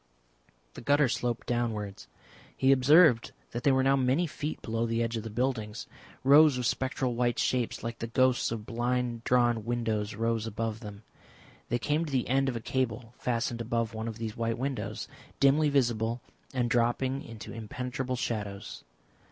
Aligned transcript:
The 0.73 0.81
gutter 0.81 1.07
sloped 1.07 1.45
downwards. 1.45 2.07
He 2.57 2.71
observed 2.71 3.33
that 3.51 3.61
they 3.63 3.71
were 3.71 3.83
now 3.83 3.95
many 3.95 4.25
feet 4.25 4.59
below 4.63 4.87
the 4.87 5.03
edge 5.03 5.15
of 5.15 5.21
the 5.21 5.29
buildings. 5.29 5.85
Rows 6.23 6.57
of 6.57 6.65
spectral 6.65 7.13
white 7.13 7.37
shapes 7.37 7.83
like 7.83 7.99
the 7.99 8.07
ghosts 8.07 8.51
of 8.51 8.65
blind 8.65 9.23
drawn 9.25 9.63
windows 9.63 10.15
rose 10.15 10.47
above 10.47 10.79
them. 10.79 11.03
They 11.69 11.77
came 11.77 12.03
to 12.05 12.11
the 12.11 12.27
end 12.27 12.49
of 12.49 12.55
a 12.55 12.61
cable 12.61 13.13
fastened 13.19 13.61
above 13.61 13.93
one 13.93 14.07
of 14.07 14.17
these 14.17 14.35
white 14.35 14.57
windows, 14.57 15.07
dimly 15.39 15.69
visible 15.69 16.21
and 16.51 16.67
dropping 16.67 17.21
into 17.21 17.53
impenetrable 17.53 18.15
shadows. 18.15 18.83